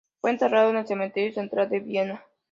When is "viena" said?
1.79-2.25